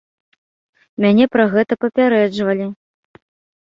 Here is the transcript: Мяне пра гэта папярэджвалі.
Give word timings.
Мяне 1.05 1.29
пра 1.37 1.47
гэта 1.53 1.73
папярэджвалі. 1.87 2.65